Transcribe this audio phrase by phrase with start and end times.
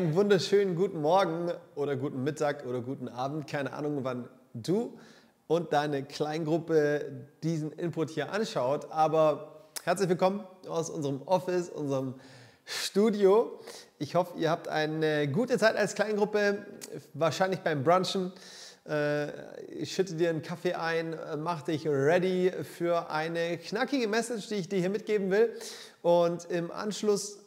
[0.00, 3.46] Einen wunderschönen guten Morgen oder guten Mittag oder guten Abend.
[3.46, 4.98] Keine Ahnung, wann du
[5.46, 8.90] und deine Kleingruppe diesen Input hier anschaut.
[8.90, 12.14] Aber herzlich willkommen aus unserem Office, unserem
[12.64, 13.60] Studio.
[13.98, 16.64] Ich hoffe, ihr habt eine gute Zeit als Kleingruppe,
[17.12, 18.32] wahrscheinlich beim Brunchen.
[18.88, 19.28] Äh,
[19.68, 24.68] ich schütte dir einen Kaffee ein, mach dich ready für eine knackige Message, die ich
[24.70, 25.54] dir hier mitgeben will.
[26.00, 27.39] Und im Anschluss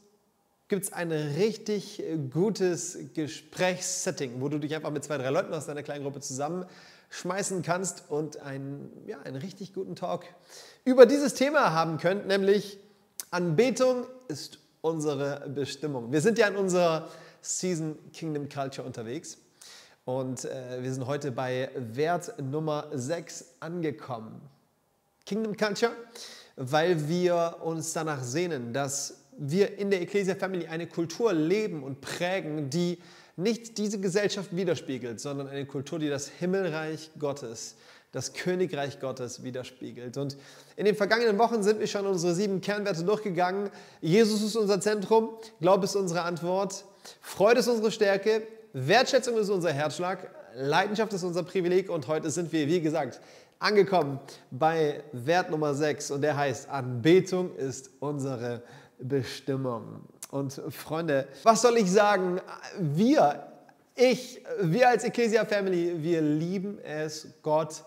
[0.73, 2.02] gibt es ein richtig
[2.32, 7.62] gutes Gesprächssetting, wo du dich einfach mit zwei, drei Leuten aus deiner kleinen Gruppe zusammenschmeißen
[7.62, 10.26] kannst und einen, ja, einen richtig guten Talk
[10.84, 12.80] über dieses Thema haben könnt, nämlich
[13.30, 16.11] Anbetung ist unsere Bestimmung.
[16.11, 17.08] Wir sind ja in unserer
[17.44, 19.38] Season Kingdom Culture unterwegs
[20.05, 24.42] und äh, wir sind heute bei Wert Nummer 6 angekommen.
[25.28, 25.92] Kingdom Culture,
[26.55, 32.02] weil wir uns danach sehnen, dass wir in der Ecclesia Family eine Kultur leben und
[32.02, 32.99] prägen, die
[33.36, 37.75] nicht diese Gesellschaft widerspiegelt, sondern eine Kultur, die das Himmelreich Gottes,
[38.11, 40.17] das Königreich Gottes widerspiegelt.
[40.17, 40.38] Und
[40.75, 43.69] in den vergangenen Wochen sind wir schon unsere sieben Kernwerte durchgegangen.
[44.02, 46.86] Jesus ist unser Zentrum, Glaube ist unsere Antwort,
[47.21, 51.89] Freude ist unsere Stärke, Wertschätzung ist unser Herzschlag, Leidenschaft ist unser Privileg.
[51.89, 53.19] Und heute sind wir, wie gesagt,
[53.59, 54.19] angekommen
[54.52, 58.61] bei Wert Nummer 6 und der heißt, Anbetung ist unsere
[59.08, 60.02] Bestimmung.
[60.32, 62.42] Und Freunde, was soll ich sagen?
[62.80, 63.48] Wir,
[63.95, 67.84] ich, wir als Ecclesia Family, wir lieben es, Gott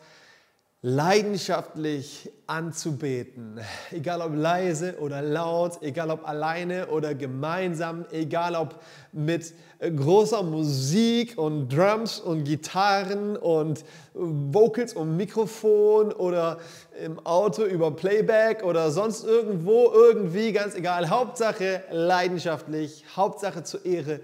[0.82, 3.60] leidenschaftlich anzubeten.
[3.90, 8.80] Egal ob leise oder laut, egal ob alleine oder gemeinsam, egal ob
[9.12, 13.84] mit großer Musik und Drums und Gitarren und
[14.14, 16.58] Vocals und Mikrofon oder
[17.02, 21.10] im Auto über Playback oder sonst irgendwo, irgendwie, ganz egal.
[21.10, 24.20] Hauptsache leidenschaftlich, Hauptsache zur Ehre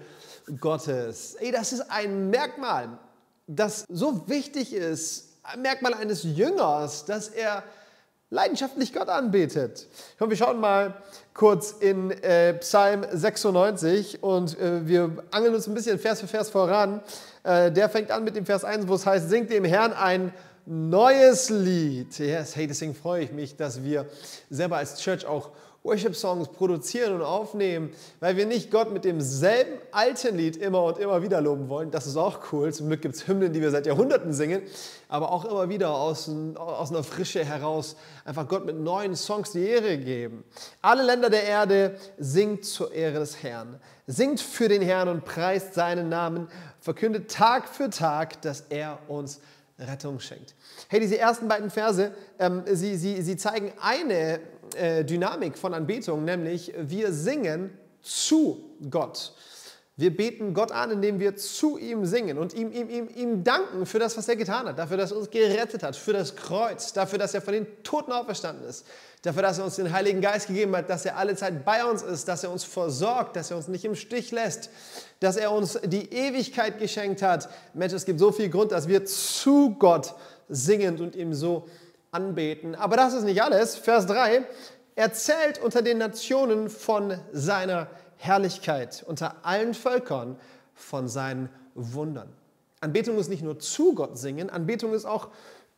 [0.61, 1.35] Gottes.
[1.41, 2.99] Ey, das ist ein Merkmal,
[3.47, 7.65] das so wichtig ist, Merkmal eines Jüngers, dass er
[8.31, 9.87] leidenschaftlich Gott anbetet.
[10.19, 10.95] Komm, wir schauen mal
[11.35, 16.49] kurz in äh, Psalm 96 und äh, wir angeln uns ein bisschen Vers für Vers
[16.49, 17.03] voran.
[17.43, 20.33] Äh, der fängt an mit dem Vers 1, wo es heißt, singt dem Herrn ein
[20.65, 22.19] neues Lied.
[22.19, 24.07] Yes, hey, deswegen freue ich mich, dass wir
[24.49, 25.51] selber als Church auch
[25.85, 31.23] Worship-Songs produzieren und aufnehmen, weil wir nicht Gott mit demselben alten Lied immer und immer
[31.23, 31.91] wieder loben wollen.
[31.91, 32.73] Das ist auch cool.
[32.73, 34.63] Zum Glück gibt es Hymnen, die wir seit Jahrhunderten singen,
[35.09, 39.67] aber auch immer wieder aus, aus einer Frische heraus einfach Gott mit neuen Songs die
[39.67, 40.45] Ehre geben.
[40.83, 43.81] Alle Länder der Erde singt zur Ehre des Herrn.
[44.07, 46.49] Singt für den Herrn und preist seinen Namen.
[46.81, 49.41] Verkündet Tag für Tag, dass er uns
[49.79, 50.55] Rettung schenkt.
[50.89, 54.41] Hey, diese ersten beiden Verse, ähm, sie, sie, sie zeigen eine
[54.75, 59.33] äh, Dynamik von Anbetung, nämlich wir singen zu Gott.
[59.95, 63.85] Wir beten Gott an, indem wir zu ihm singen und ihm, ihm, ihm, ihm danken
[63.85, 66.95] für das, was er getan hat, dafür, dass er uns gerettet hat, für das Kreuz,
[66.95, 68.87] dafür, dass er von den Toten auferstanden ist,
[69.21, 72.03] dafür, dass er uns den Heiligen Geist gegeben hat, dass er alle Zeit bei uns
[72.03, 74.71] ist, dass er uns versorgt, dass er uns nicht im Stich lässt,
[75.21, 77.51] dass er uns die Ewigkeit geschenkt hat.
[77.75, 80.15] Mensch, es gibt so viel Grund, dass wir zu Gott
[80.49, 81.69] singen und ihm so
[82.13, 82.77] anbeten.
[82.77, 83.75] Aber das ist nicht alles.
[83.77, 84.47] Vers 3
[84.95, 90.39] erzählt unter den Nationen von seiner Herrlichkeit, unter allen Völkern
[90.75, 92.29] von seinen Wundern.
[92.81, 95.29] Anbetung ist nicht nur zu Gott singen, Anbetung ist auch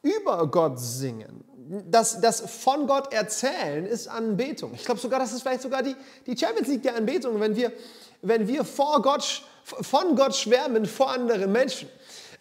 [0.03, 1.44] über Gott singen.
[1.91, 4.73] Das, das von Gott erzählen ist Anbetung.
[4.75, 5.97] Ich glaube sogar, das ist vielleicht sogar die,
[6.27, 7.73] die Champions League der Anbetung, wenn wir,
[8.21, 11.89] wenn wir vor Gott, von Gott schwärmen vor anderen Menschen.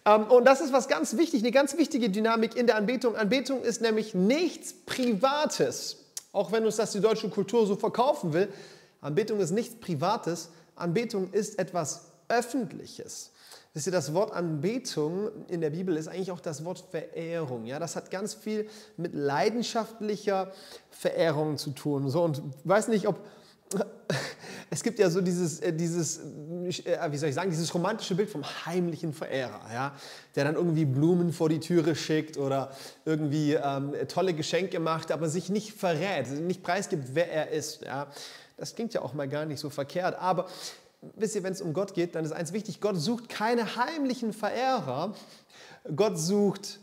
[0.04, 3.16] Ähm, und das ist was ganz wichtig, eine ganz wichtige Dynamik in der Anbetung.
[3.16, 5.96] Anbetung ist nämlich nichts Privates,
[6.32, 8.48] auch wenn uns das die deutsche Kultur so verkaufen will.
[9.00, 13.32] Anbetung ist nichts Privates, Anbetung ist etwas Öffentliches.
[13.74, 17.66] Wisst ihr, das Wort Anbetung in der Bibel ist eigentlich auch das Wort Verehrung.
[17.66, 20.52] Ja, das hat ganz viel mit leidenschaftlicher
[20.90, 22.08] Verehrung zu tun.
[22.08, 23.18] So, und weiß nicht, ob
[24.70, 28.30] es gibt ja so dieses, äh, dieses, äh, wie soll ich sagen, dieses romantische Bild
[28.30, 29.94] vom heimlichen Verehrer, ja,
[30.34, 32.72] der dann irgendwie Blumen vor die Türe schickt oder
[33.04, 37.82] irgendwie ähm, tolle Geschenke macht, aber sich nicht verrät, nicht preisgibt, wer er ist.
[37.82, 38.08] Ja.
[38.56, 40.46] Das klingt ja auch mal gar nicht so verkehrt, aber
[41.16, 44.32] wisst ihr, wenn es um Gott geht, dann ist eins wichtig, Gott sucht keine heimlichen
[44.32, 45.14] Verehrer,
[45.94, 46.80] Gott sucht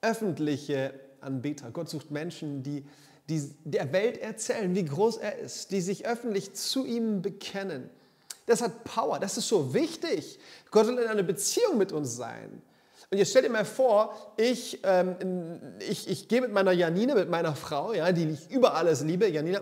[0.00, 2.86] öffentliche Anbeter, Gott sucht Menschen, die
[3.28, 7.88] die der Welt erzählen, wie groß er ist, die sich öffentlich zu ihm bekennen.
[8.46, 10.38] Das hat Power, das ist so wichtig.
[10.70, 12.62] Gott will in einer Beziehung mit uns sein.
[13.10, 17.30] Und jetzt stell dir mal vor, ich, ähm, ich, ich gehe mit meiner Janine, mit
[17.30, 19.60] meiner Frau, ja, die ich über alles liebe, Janina,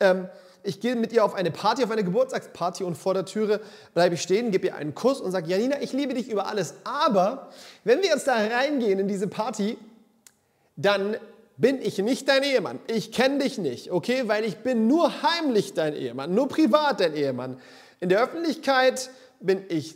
[0.00, 0.28] ähm,
[0.62, 3.60] ich gehe mit ihr auf eine Party, auf eine Geburtstagsparty und vor der Türe
[3.94, 6.74] bleibe ich stehen, gebe ihr einen Kuss und sage, Janina, ich liebe dich über alles.
[6.84, 7.48] Aber
[7.84, 9.78] wenn wir jetzt da reingehen in diese Party,
[10.76, 11.16] dann
[11.58, 12.78] bin ich nicht dein Ehemann.
[12.86, 14.22] Ich kenne dich nicht, okay?
[14.26, 17.60] Weil ich bin nur heimlich dein Ehemann, nur privat dein Ehemann.
[18.00, 19.10] In der Öffentlichkeit
[19.40, 19.94] bin ich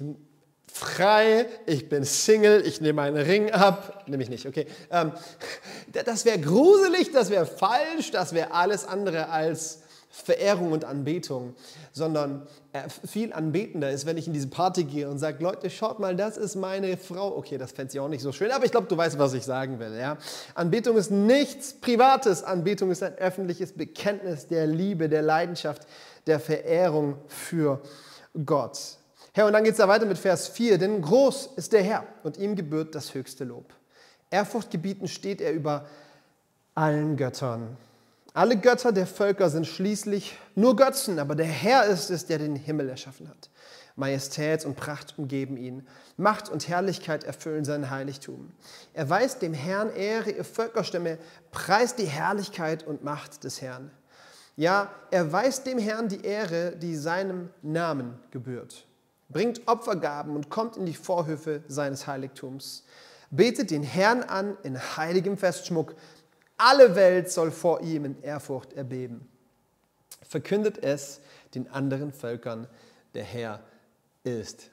[0.67, 4.67] frei, ich bin Single, ich nehme meinen Ring ab, nehme ich nicht, okay.
[4.91, 5.13] Ähm,
[6.05, 9.82] das wäre gruselig, das wäre falsch, das wäre alles andere als
[10.15, 11.55] Verehrung und Anbetung,
[11.91, 16.01] sondern äh, viel anbetender ist, wenn ich in diese Party gehe und sage, Leute, schaut
[16.01, 17.35] mal, das ist meine Frau.
[17.35, 19.43] Okay, das fände ich auch nicht so schön, aber ich glaube, du weißt, was ich
[19.43, 19.97] sagen will.
[19.97, 20.19] Ja?
[20.55, 25.87] Anbetung ist nichts Privates, Anbetung ist ein öffentliches Bekenntnis der Liebe, der Leidenschaft,
[26.27, 27.81] der Verehrung für
[28.45, 28.79] Gott.
[29.33, 32.05] Herr, und dann geht es da weiter mit Vers 4, denn groß ist der Herr
[32.23, 33.73] und ihm gebührt das höchste Lob.
[34.31, 35.87] Ehrfurchtgebieten steht er über
[36.75, 37.79] allen Göttern.
[38.35, 42.57] Alle Götter der Völker sind schließlich nur Götzen, aber der Herr ist es, der den
[42.57, 43.51] Himmel erschaffen hat.
[43.95, 45.87] Majestät und Pracht umgeben ihn.
[46.17, 48.51] Macht und Herrlichkeit erfüllen sein Heiligtum.
[48.95, 51.19] Er weist dem Herrn Ehre, ihr Völkerstämme,
[51.51, 53.91] preist die Herrlichkeit und Macht des Herrn.
[54.57, 58.87] Ja, er weist dem Herrn die Ehre, die seinem Namen gebührt
[59.33, 62.85] bringt Opfergaben und kommt in die Vorhöfe seines Heiligtums.
[63.31, 65.95] Betet den Herrn an in heiligem Festschmuck.
[66.65, 69.29] Alle Welt soll vor ihm in Ehrfurcht erbeben.
[70.23, 71.21] Verkündet es
[71.57, 72.69] den anderen Völkern,
[73.15, 73.65] der Herr
[74.23, 74.71] ist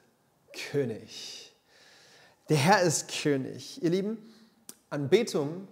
[0.69, 1.51] König.
[2.47, 3.81] Der Herr ist König.
[3.81, 4.19] Ihr Lieben,
[4.91, 5.67] Anbetung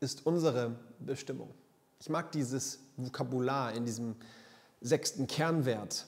[0.00, 1.48] ist unsere Bestimmung.
[2.00, 4.14] Ich mag dieses Vokabular in diesem
[4.82, 6.04] sechsten Kernwert.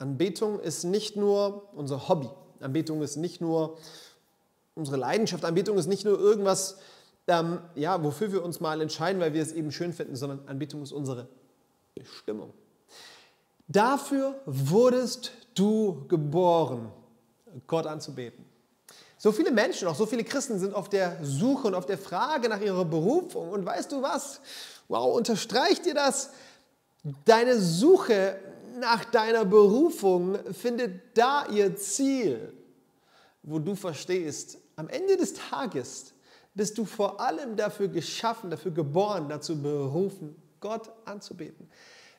[0.00, 2.28] Anbetung ist nicht nur unser Hobby.
[2.58, 3.78] Anbetung ist nicht nur
[4.74, 5.44] unsere Leidenschaft.
[5.44, 6.78] Anbetung ist nicht nur irgendwas,
[7.28, 10.82] ähm, ja, wofür wir uns mal entscheiden, weil wir es eben schön finden, sondern Anbetung
[10.82, 11.28] ist unsere
[11.94, 12.52] Bestimmung.
[13.68, 16.92] Dafür wurdest du geboren,
[17.66, 18.44] Gott anzubeten.
[19.18, 22.48] So viele Menschen, auch so viele Christen sind auf der Suche und auf der Frage
[22.48, 23.50] nach ihrer Berufung.
[23.50, 24.40] Und weißt du was?
[24.88, 26.30] Wow, unterstreicht dir das?
[27.24, 28.38] Deine Suche
[28.78, 32.52] nach deiner Berufung findet da ihr Ziel,
[33.42, 36.12] wo du verstehst, am Ende des Tages
[36.56, 41.68] bist du vor allem dafür geschaffen, dafür geboren, dazu berufen, Gott anzubeten.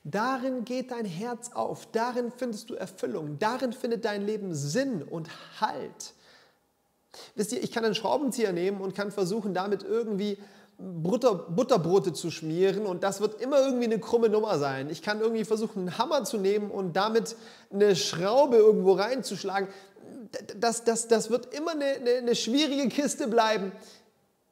[0.04, 5.28] Darin geht dein Herz auf, darin findest du Erfüllung, darin findet dein Leben Sinn und
[5.60, 6.13] Halt.
[7.36, 10.38] Wisst ihr, ich kann einen Schraubenzieher nehmen und kann versuchen, damit irgendwie
[10.78, 14.92] Butter, Butterbrote zu schmieren und das wird immer irgendwie eine krumme Nummer sein.
[14.92, 17.36] Ich kann irgendwie versuchen, einen Hammer zu nehmen und damit
[17.74, 19.68] eine Schraube irgendwo reinzuschlagen.
[20.60, 23.72] Das, das, das wird immer eine, eine, eine schwierige Kiste bleiben.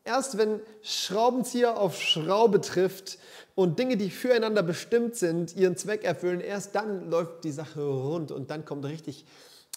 [0.06, 3.18] Erst wenn Schraubenzieher auf Schraube trifft
[3.56, 8.32] und Dinge, die füreinander bestimmt sind, ihren Zweck erfüllen, erst dann läuft die Sache rund
[8.32, 9.26] und dann kommt richtig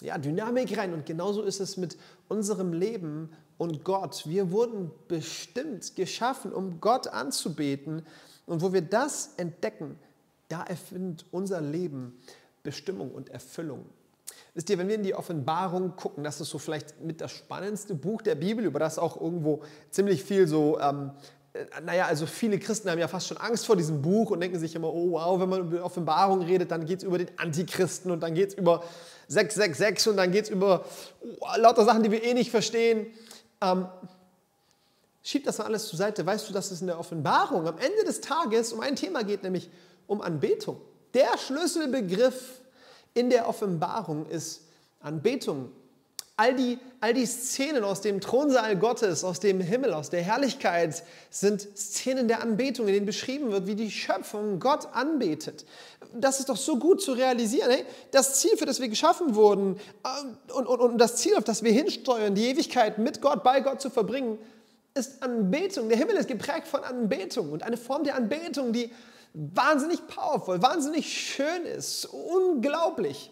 [0.01, 0.93] ja, Dynamik rein.
[0.93, 1.97] Und genauso ist es mit
[2.27, 4.23] unserem Leben und Gott.
[4.27, 8.05] Wir wurden bestimmt geschaffen, um Gott anzubeten.
[8.45, 9.97] Und wo wir das entdecken,
[10.47, 12.17] da erfindet unser Leben
[12.63, 13.85] Bestimmung und Erfüllung.
[14.53, 17.95] Wisst ihr, wenn wir in die Offenbarung gucken, das ist so vielleicht mit das spannendste
[17.95, 21.11] Buch der Bibel, über das auch irgendwo ziemlich viel so, ähm,
[21.53, 24.59] äh, naja, also viele Christen haben ja fast schon Angst vor diesem Buch und denken
[24.59, 28.11] sich immer, oh wow, wenn man über Offenbarung redet, dann geht es über den Antichristen
[28.11, 28.83] und dann geht es über
[29.27, 30.85] 666 und dann geht es über
[31.21, 33.07] oh, lauter Sachen, die wir eh nicht verstehen.
[33.61, 33.87] Ähm,
[35.23, 36.25] schieb das mal alles zur Seite.
[36.25, 39.43] Weißt du, dass es in der Offenbarung am Ende des Tages um ein Thema geht,
[39.43, 39.69] nämlich
[40.07, 40.81] um Anbetung.
[41.13, 42.61] Der Schlüsselbegriff
[43.13, 44.61] in der Offenbarung ist
[45.01, 45.71] Anbetung.
[46.37, 51.03] All die, all die Szenen aus dem Thronsaal Gottes, aus dem Himmel, aus der Herrlichkeit
[51.29, 55.65] sind Szenen der Anbetung, in denen beschrieben wird, wie die Schöpfung Gott anbetet.
[56.13, 57.69] Das ist doch so gut zu realisieren.
[57.69, 57.85] Hey?
[58.11, 61.61] Das Ziel, für das wir geschaffen wurden äh, und, und, und das Ziel, auf das
[61.61, 64.37] wir hinsteuern, die Ewigkeit mit Gott, bei Gott zu verbringen,
[64.93, 65.89] ist Anbetung.
[65.89, 68.91] Der Himmel ist geprägt von Anbetung und eine Form der Anbetung, die
[69.33, 73.31] wahnsinnig powerful, wahnsinnig schön ist, unglaublich.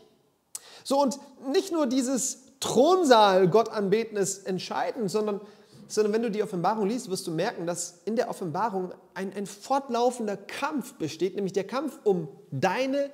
[0.83, 1.19] So und
[1.51, 5.41] nicht nur dieses Thronsaal Gott anbeten ist entscheidend, sondern,
[5.87, 9.45] sondern wenn du die Offenbarung liest, wirst du merken, dass in der Offenbarung ein, ein
[9.45, 13.09] fortlaufender Kampf besteht, nämlich der Kampf um deine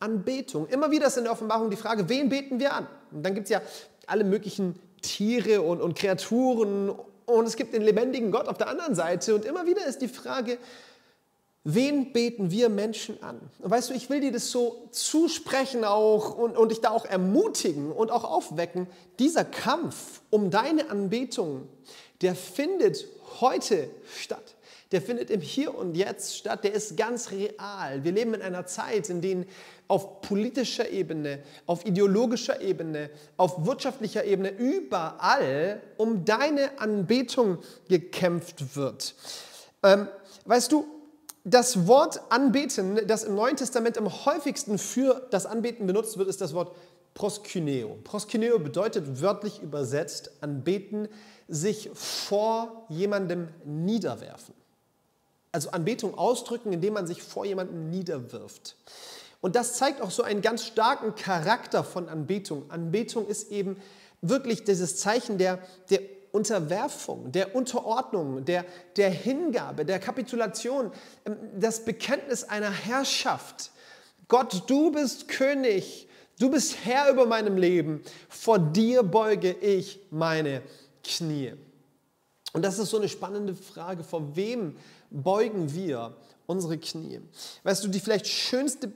[0.00, 0.66] Anbetung.
[0.66, 2.86] Immer wieder ist in der Offenbarung die Frage, wen beten wir an?
[3.10, 3.62] Und dann gibt es ja
[4.06, 6.92] alle möglichen Tiere und, und Kreaturen
[7.26, 9.34] und es gibt den lebendigen Gott auf der anderen Seite.
[9.34, 10.58] Und immer wieder ist die Frage,
[11.66, 13.40] Wen beten wir Menschen an?
[13.58, 17.06] Und weißt du, ich will dir das so zusprechen auch und, und dich da auch
[17.06, 18.86] ermutigen und auch aufwecken.
[19.18, 21.66] Dieser Kampf um deine Anbetung,
[22.20, 23.06] der findet
[23.40, 24.54] heute statt.
[24.92, 28.04] der findet im Hier und Jetzt statt, der ist ganz real.
[28.04, 29.44] Wir leben in einer Zeit, in der
[29.88, 39.14] auf politischer Ebene, auf ideologischer Ebene, auf wirtschaftlicher Ebene, überall um deine Anbetung gekämpft wird.
[39.82, 40.08] Ähm,
[40.44, 40.86] weißt du,
[41.44, 46.40] das Wort anbeten, das im Neuen Testament am häufigsten für das Anbeten benutzt wird, ist
[46.40, 46.74] das Wort
[47.12, 47.98] proskyneo.
[48.02, 51.08] Proskyneo bedeutet wörtlich übersetzt anbeten,
[51.46, 54.54] sich vor jemandem niederwerfen.
[55.52, 58.76] Also Anbetung ausdrücken, indem man sich vor jemandem niederwirft.
[59.40, 62.70] Und das zeigt auch so einen ganz starken Charakter von Anbetung.
[62.70, 63.76] Anbetung ist eben
[64.22, 65.58] wirklich dieses Zeichen der,
[65.90, 66.00] der
[66.34, 68.64] Unterwerfung, der Unterordnung, der,
[68.96, 70.90] der Hingabe, der Kapitulation,
[71.24, 73.70] ähm, das Bekenntnis einer Herrschaft.
[74.26, 76.08] Gott, du bist König,
[76.40, 80.62] du bist Herr über meinem Leben, vor dir beuge ich meine
[81.04, 81.52] Knie.
[82.52, 84.76] Und das ist so eine spannende Frage, vor wem
[85.10, 87.20] beugen wir unsere Knie?
[87.62, 88.92] Weißt du, die vielleicht schönste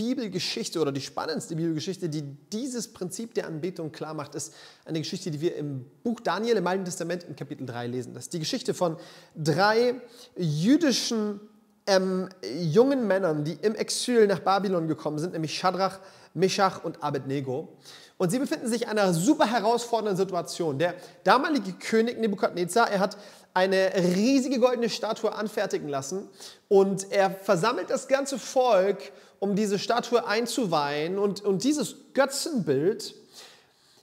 [0.00, 4.54] Bibelgeschichte oder die spannendste Bibelgeschichte, die dieses Prinzip der Anbetung klar macht, ist
[4.86, 8.14] eine Geschichte, die wir im Buch Daniel im Alten Testament in Kapitel 3 lesen.
[8.14, 8.96] Das ist die Geschichte von
[9.36, 10.00] drei
[10.38, 11.38] jüdischen
[11.86, 12.30] ähm,
[12.62, 15.98] jungen Männern, die im Exil nach Babylon gekommen sind, nämlich Shadrach,
[16.32, 17.76] Meshach und Abednego.
[18.16, 20.78] Und sie befinden sich in einer super herausfordernden Situation.
[20.78, 23.18] Der damalige König Nebukadnezar, er hat
[23.52, 26.26] eine riesige goldene Statue anfertigen lassen
[26.68, 31.18] und er versammelt das ganze Volk um diese Statue einzuweihen.
[31.18, 33.16] Und, und dieses Götzenbild,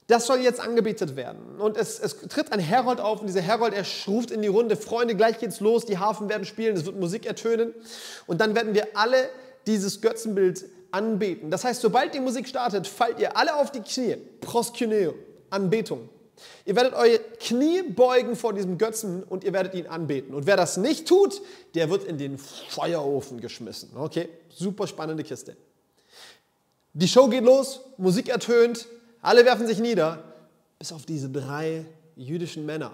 [0.08, 1.60] das soll jetzt angebetet werden.
[1.60, 4.76] Und es, es tritt ein Herold auf und dieser Herold, er ruft in die Runde,
[4.76, 7.74] Freunde, gleich geht's los, die Harfen werden spielen, es wird Musik ertönen.
[8.26, 9.30] Und dann werden wir alle
[9.68, 11.52] dieses Götzenbild anbeten.
[11.52, 14.16] Das heißt, sobald die Musik startet, fallt ihr alle auf die Knie.
[14.42, 15.14] Proskyneo,
[15.50, 16.10] Anbetung.
[16.66, 20.34] Ihr werdet eure Knie beugen vor diesem Götzen und ihr werdet ihn anbeten.
[20.34, 21.42] Und wer das nicht tut,
[21.76, 23.90] der wird in den Feuerofen geschmissen.
[23.96, 25.58] Okay, super spannende Kiste.
[26.94, 28.88] Die Show geht los, Musik ertönt,
[29.22, 30.24] alle werfen sich nieder,
[30.80, 32.92] bis auf diese drei jüdischen Männer.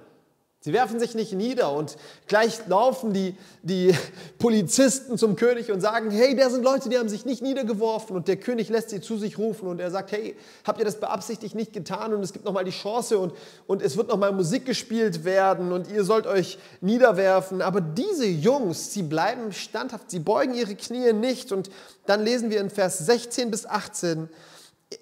[0.65, 3.93] Sie werfen sich nicht nieder und gleich laufen die, die
[4.39, 8.29] Polizisten zum König und sagen, hey, da sind Leute, die haben sich nicht niedergeworfen und
[8.29, 11.53] der König lässt sie zu sich rufen und er sagt, hey, habt ihr das beabsichtigt
[11.53, 13.33] nicht getan und es gibt nochmal die Chance und,
[13.67, 17.61] und es wird nochmal Musik gespielt werden und ihr sollt euch niederwerfen.
[17.61, 21.69] Aber diese Jungs, sie bleiben standhaft, sie beugen ihre Knie nicht und
[22.05, 24.29] dann lesen wir in Vers 16 bis 18,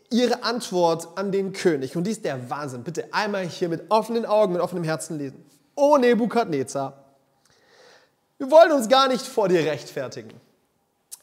[0.09, 1.95] ihre Antwort an den König.
[1.95, 2.83] Und dies ist der Wahnsinn.
[2.83, 5.50] Bitte einmal hier mit offenen Augen, mit offenem Herzen lesen.
[5.75, 7.01] O Nebukadnezar,
[8.37, 10.39] wir wollen uns gar nicht vor dir rechtfertigen.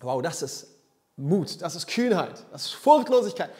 [0.01, 0.69] Wow, das ist
[1.17, 3.51] Mut, das ist Kühnheit, das ist Furchtlosigkeit.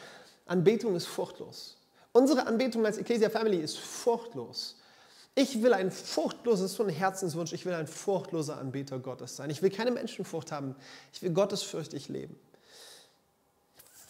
[0.45, 1.77] Anbetung ist furchtlos.
[2.13, 4.77] Unsere Anbetung als Ecclesia Family ist furchtlos.
[5.35, 9.49] Ich will ein furchtloses, so ein Herzenswunsch, ich will ein furchtloser Anbeter Gottes sein.
[9.49, 10.75] Ich will keine Menschenfurcht haben,
[11.13, 12.39] ich will gottesfürchtig leben.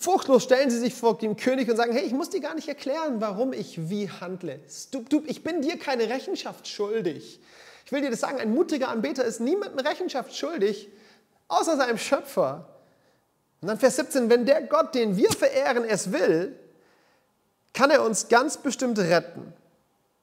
[0.01, 2.69] Furchtlos stellen sie sich vor den König und sagen, hey, ich muss dir gar nicht
[2.69, 4.61] erklären, warum ich wie handle.
[4.91, 7.41] Du, du, ich bin dir keine Rechenschaft schuldig.
[7.85, 10.87] Ich will dir das sagen, ein mutiger Anbeter ist niemandem Rechenschaft schuldig,
[11.49, 12.69] außer seinem Schöpfer.
[13.59, 16.57] Und dann Vers 17, wenn der Gott, den wir verehren, es will,
[17.73, 19.51] kann er uns ganz bestimmt retten.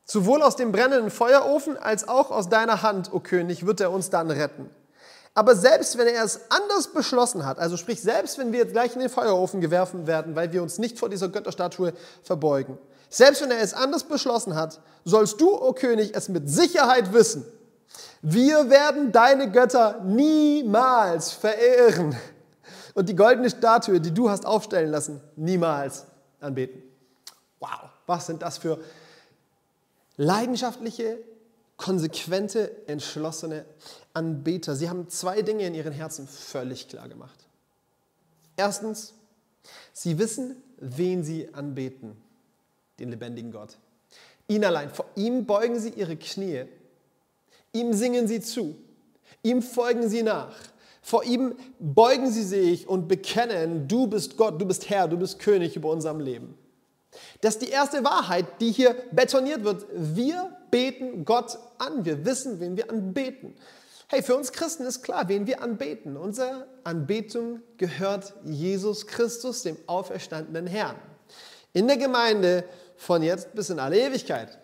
[0.06, 3.90] Sowohl aus dem brennenden Feuerofen als auch aus deiner Hand, o oh König, wird er
[3.90, 4.71] uns dann retten.
[5.37, 8.95] Aber selbst wenn er es anders beschlossen hat, also sprich, selbst wenn wir jetzt gleich
[8.95, 12.78] in den Feuerofen geworfen werden, weil wir uns nicht vor dieser Götterstatue verbeugen,
[13.11, 17.12] selbst wenn er es anders beschlossen hat, sollst du, o oh König, es mit Sicherheit
[17.12, 17.45] wissen.
[18.23, 22.16] Wir werden deine Götter niemals verehren
[22.95, 26.07] und die goldene Statue, die du hast aufstellen lassen, niemals
[26.40, 26.83] anbeten.
[27.61, 28.78] Wow, was sind das für
[30.16, 31.19] leidenschaftliche,
[31.76, 33.66] konsequente, entschlossene
[34.16, 34.75] Anbeter.
[34.75, 37.38] Sie haben zwei Dinge in ihren Herzen völlig klar gemacht.
[38.56, 39.12] Erstens,
[39.92, 42.16] sie wissen, wen sie anbeten,
[42.99, 43.76] den lebendigen Gott.
[44.49, 46.64] Ihn allein, vor ihm beugen sie ihre Knie,
[47.73, 48.76] ihm singen sie zu,
[49.42, 50.54] ihm folgen sie nach.
[51.02, 55.38] Vor ihm beugen sie sich und bekennen, du bist Gott, du bist Herr, du bist
[55.38, 56.58] König über unserem Leben.
[57.42, 59.87] Das ist die erste Wahrheit, die hier betoniert wird.
[59.92, 62.04] Wir beten Gott an.
[62.04, 63.54] Wir wissen, wen wir anbeten.
[64.08, 66.16] Hey, für uns Christen ist klar, wen wir anbeten.
[66.16, 70.96] Unsere Anbetung gehört Jesus Christus, dem auferstandenen Herrn.
[71.72, 72.64] In der Gemeinde
[72.96, 74.58] von jetzt bis in alle Ewigkeit.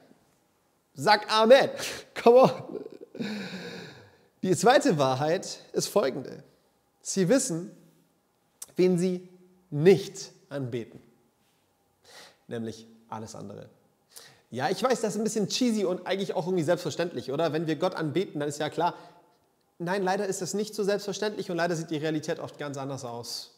[0.94, 1.70] Sag Amen.
[2.22, 2.84] Come on.
[4.42, 6.44] Die zweite Wahrheit ist folgende.
[7.00, 7.72] Sie wissen,
[8.76, 9.28] wen sie
[9.70, 11.00] nicht anbeten.
[12.46, 13.68] Nämlich alles andere.
[14.50, 17.52] Ja, ich weiß, das ist ein bisschen cheesy und eigentlich auch irgendwie selbstverständlich, oder?
[17.52, 18.94] Wenn wir Gott anbeten, dann ist ja klar,
[19.84, 23.04] nein, leider ist das nicht so selbstverständlich und leider sieht die Realität oft ganz anders
[23.04, 23.50] aus.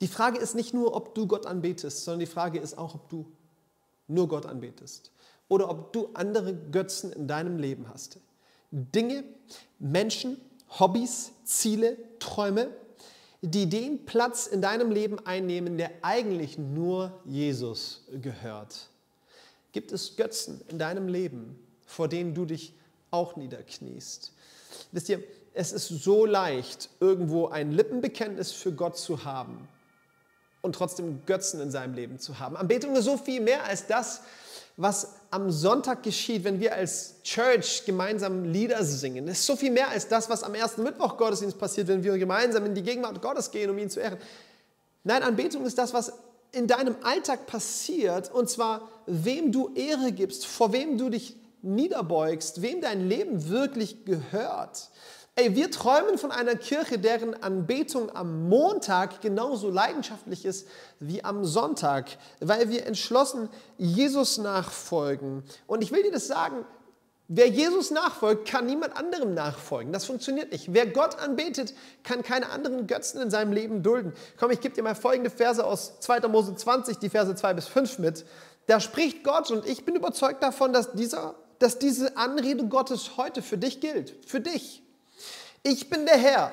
[0.00, 3.08] Die Frage ist nicht nur, ob du Gott anbetest, sondern die Frage ist auch, ob
[3.08, 3.26] du
[4.06, 5.10] nur Gott anbetest
[5.48, 8.18] oder ob du andere Götzen in deinem Leben hast.
[8.70, 9.24] Dinge,
[9.78, 10.40] Menschen,
[10.78, 12.68] Hobbys, Ziele, Träume,
[13.40, 18.88] die den Platz in deinem Leben einnehmen, der eigentlich nur Jesus gehört.
[19.72, 22.74] Gibt es Götzen in deinem Leben, vor denen du dich
[23.10, 24.32] auch niederkniest?
[24.92, 25.22] Wisst ihr,
[25.54, 29.68] es ist so leicht, irgendwo ein Lippenbekenntnis für Gott zu haben
[30.62, 32.56] und trotzdem Götzen in seinem Leben zu haben.
[32.56, 34.22] Anbetung ist so viel mehr als das,
[34.76, 39.26] was am Sonntag geschieht, wenn wir als Church gemeinsam Lieder singen.
[39.26, 42.16] Es ist so viel mehr als das, was am ersten Mittwoch Gottesdienst passiert, wenn wir
[42.16, 44.18] gemeinsam in die Gegenwart Gottes gehen, um ihn zu ehren.
[45.02, 46.12] Nein, Anbetung ist das, was
[46.52, 52.62] in deinem Alltag passiert, und zwar wem du Ehre gibst, vor wem du dich niederbeugst,
[52.62, 54.90] wem dein Leben wirklich gehört.
[55.34, 60.66] Ey, wir träumen von einer Kirche, deren Anbetung am Montag genauso leidenschaftlich ist
[60.98, 62.08] wie am Sonntag,
[62.40, 65.44] weil wir entschlossen Jesus nachfolgen.
[65.68, 66.64] Und ich will dir das sagen,
[67.28, 69.92] wer Jesus nachfolgt, kann niemand anderem nachfolgen.
[69.92, 70.72] Das funktioniert nicht.
[70.72, 71.72] Wer Gott anbetet,
[72.02, 74.14] kann keine anderen Götzen in seinem Leben dulden.
[74.40, 76.26] Komm, ich gebe dir mal folgende Verse aus 2.
[76.26, 78.24] Mose 20, die Verse 2 bis 5 mit.
[78.66, 83.42] Da spricht Gott und ich bin überzeugt davon, dass, dieser, dass diese Anrede Gottes heute
[83.42, 84.14] für dich gilt.
[84.26, 84.82] Für dich.
[85.62, 86.52] Ich bin der Herr,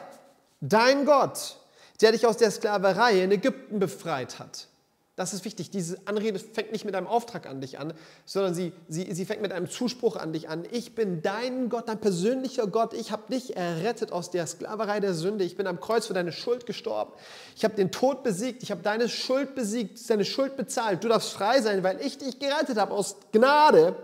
[0.62, 1.58] dein Gott,
[2.02, 4.68] der dich aus der Sklaverei in Ägypten befreit hat.
[5.16, 5.72] Das ist wichtig.
[5.72, 7.94] Diese Anrede fängt nicht mit einem Auftrag an dich an,
[8.26, 10.66] sondern sie, sie, sie fängt mit einem Zuspruch an dich an.
[10.72, 12.94] Ich bin dein Gott, dein persönlicher Gott.
[12.94, 15.46] Ich habe dich errettet aus der Sklaverei der Sünde.
[15.46, 17.14] Ich bin am Kreuz für deine Schuld gestorben.
[17.56, 18.62] Ich habe den Tod besiegt.
[18.62, 21.02] Ich habe deine Schuld besiegt, deine Schuld bezahlt.
[21.02, 23.96] Du darfst frei sein, weil ich dich gerettet habe aus Gnade.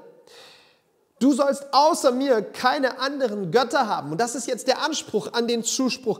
[1.21, 4.11] Du sollst außer mir keine anderen Götter haben.
[4.11, 6.19] Und das ist jetzt der Anspruch an den Zuspruch.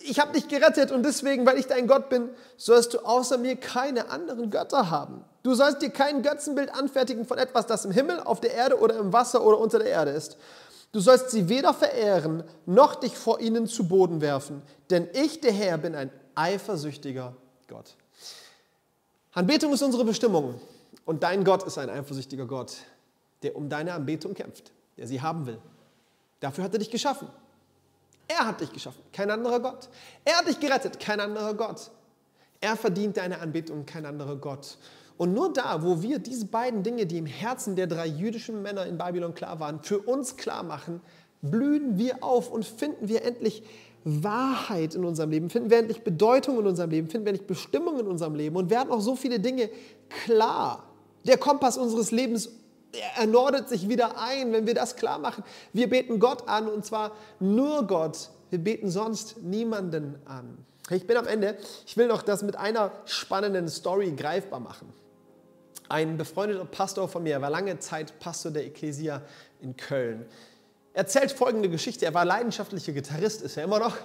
[0.00, 3.56] Ich habe dich gerettet und deswegen, weil ich dein Gott bin, sollst du außer mir
[3.56, 5.24] keine anderen Götter haben.
[5.42, 8.98] Du sollst dir kein Götzenbild anfertigen von etwas, das im Himmel, auf der Erde oder
[8.98, 10.36] im Wasser oder unter der Erde ist.
[10.92, 14.60] Du sollst sie weder verehren, noch dich vor ihnen zu Boden werfen.
[14.90, 17.34] Denn ich, der Herr, bin ein eifersüchtiger
[17.68, 17.96] Gott.
[19.32, 20.60] Anbetung ist unsere Bestimmung
[21.06, 22.72] und dein Gott ist ein eifersüchtiger Gott
[23.42, 25.58] der um deine Anbetung kämpft, der sie haben will.
[26.40, 27.28] Dafür hat er dich geschaffen.
[28.28, 29.88] Er hat dich geschaffen, kein anderer Gott.
[30.24, 31.90] Er hat dich gerettet, kein anderer Gott.
[32.60, 34.78] Er verdient deine Anbetung, kein anderer Gott.
[35.18, 38.86] Und nur da, wo wir diese beiden Dinge, die im Herzen der drei jüdischen Männer
[38.86, 41.00] in Babylon klar waren, für uns klar machen,
[41.42, 43.62] blühen wir auf und finden wir endlich
[44.04, 48.00] Wahrheit in unserem Leben, finden wir endlich Bedeutung in unserem Leben, finden wir endlich Bestimmung
[48.00, 49.68] in unserem Leben und werden auch so viele Dinge
[50.08, 50.84] klar.
[51.24, 52.50] Der Kompass unseres Lebens
[53.16, 55.44] er nordet sich wieder ein, wenn wir das klar machen.
[55.72, 58.30] Wir beten Gott an und zwar nur Gott.
[58.50, 60.58] Wir beten sonst niemanden an.
[60.90, 61.56] Ich bin am Ende.
[61.86, 64.92] Ich will noch das mit einer spannenden Story greifbar machen.
[65.88, 69.22] Ein befreundeter Pastor von mir, war lange Zeit Pastor der Ecclesia
[69.60, 70.26] in Köln.
[70.94, 72.04] Er erzählt folgende Geschichte.
[72.04, 73.96] Er war leidenschaftlicher Gitarrist, ist er immer noch.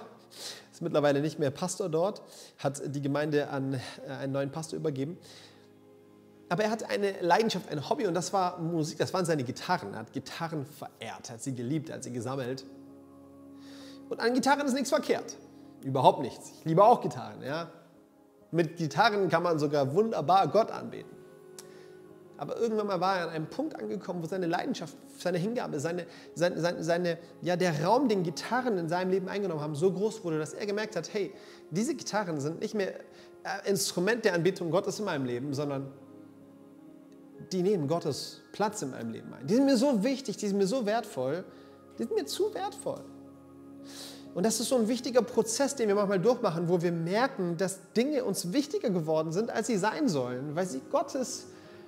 [0.72, 2.22] Ist mittlerweile nicht mehr Pastor dort,
[2.58, 5.18] hat die Gemeinde an äh, einen neuen Pastor übergeben.
[6.48, 9.92] Aber er hatte eine Leidenschaft, ein Hobby und das war Musik, das waren seine Gitarren.
[9.92, 12.64] Er hat Gitarren verehrt, hat sie geliebt, hat sie gesammelt.
[14.08, 15.36] Und an Gitarren ist nichts verkehrt.
[15.82, 16.52] Überhaupt nichts.
[16.58, 17.42] Ich liebe auch Gitarren.
[17.42, 17.70] Ja?
[18.50, 21.18] Mit Gitarren kann man sogar wunderbar Gott anbeten.
[22.38, 26.06] Aber irgendwann mal war er an einem Punkt angekommen, wo seine Leidenschaft, seine Hingabe, seine,
[26.34, 30.22] seine, seine, seine, ja, der Raum, den Gitarren in seinem Leben eingenommen haben, so groß
[30.24, 31.34] wurde, dass er gemerkt hat, hey,
[31.70, 32.94] diese Gitarren sind nicht mehr
[33.42, 35.92] äh, Instrument der Anbetung Gottes in meinem Leben, sondern
[37.52, 39.46] die nehmen Gottes Platz in meinem Leben ein.
[39.46, 41.44] Die sind mir so wichtig, die sind mir so wertvoll,
[41.98, 43.00] die sind mir zu wertvoll.
[44.34, 47.80] Und das ist so ein wichtiger Prozess, den wir manchmal durchmachen, wo wir merken, dass
[47.96, 51.46] Dinge uns wichtiger geworden sind, als sie sein sollen, weil sie Gottes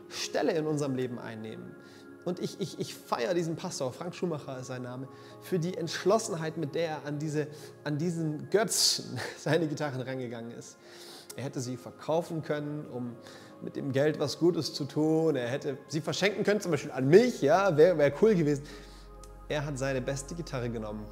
[0.08, 1.76] Stelle in unserem Leben einnehmen.
[2.24, 5.08] Und ich, ich, ich feiere diesen Pastor, Frank Schumacher ist sein Name,
[5.42, 7.46] für die Entschlossenheit, mit der er an, diese,
[7.84, 10.76] an diesen Götzen seine Gitarren rangegangen ist.
[11.36, 13.16] Er hätte sie verkaufen können, um
[13.62, 15.36] mit dem Geld was Gutes zu tun.
[15.36, 18.64] Er hätte sie verschenken können, zum Beispiel an mich, ja, wäre wär cool gewesen.
[19.48, 21.04] Er hat seine beste Gitarre genommen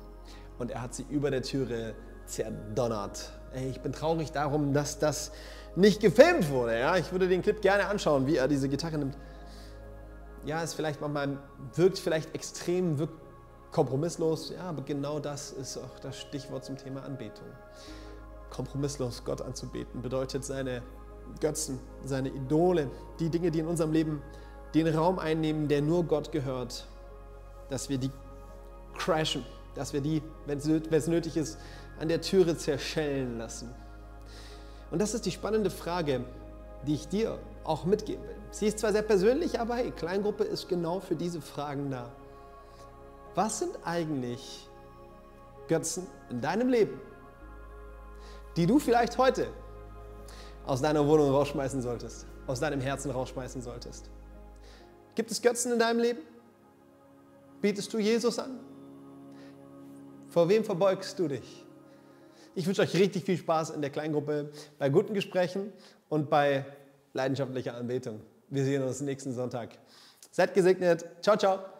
[0.59, 1.95] und er hat sie über der Türe
[2.27, 3.33] zerdonnert.
[3.53, 5.33] Ey, ich bin traurig darum, dass das
[5.77, 6.79] nicht gefilmt wurde.
[6.79, 6.97] Ja?
[6.97, 9.17] Ich würde den Clip gerne anschauen, wie er diese Gitarre nimmt.
[10.45, 11.39] Ja, es vielleicht manchmal
[11.75, 13.15] wirkt vielleicht extrem, wirkt
[13.73, 14.51] kompromisslos.
[14.51, 17.47] Ja, aber genau das ist auch das Stichwort zum Thema Anbetung.
[18.51, 20.83] Kompromisslos Gott anzubeten bedeutet seine
[21.41, 24.23] Götzen, seine Idole, die Dinge, die in unserem Leben
[24.75, 26.87] den Raum einnehmen, der nur Gott gehört,
[27.71, 28.11] dass wir die
[28.97, 31.59] crashen, dass wir die, wenn es nötig ist,
[32.01, 33.75] an der Türe zerschellen lassen.
[34.91, 36.25] Und das ist die spannende Frage,
[36.87, 38.37] die ich dir auch mitgeben will.
[38.51, 42.11] Sie ist zwar sehr persönlich, aber hey, Kleingruppe ist genau für diese Fragen da.
[43.35, 44.69] Was sind eigentlich
[45.69, 47.01] Götzen in deinem Leben,
[48.57, 49.49] die du vielleicht heute
[50.69, 54.11] aus deiner Wohnung rausschmeißen solltest, aus deinem Herzen rausschmeißen solltest?
[55.15, 56.21] Gibt es Götzen in deinem Leben?
[57.63, 58.61] Bietest du Jesus an?
[60.29, 61.65] Vor wem verbeugst du dich?
[62.55, 65.73] Ich wünsche euch richtig viel Spaß in der Kleingruppe, bei guten Gesprächen
[66.11, 66.67] und bei
[67.15, 68.21] leidenschaftlicher Anbetung.
[68.51, 69.71] Wir sehen uns nächsten Sonntag.
[70.31, 71.05] Seid gesegnet.
[71.23, 71.78] Ciao, ciao.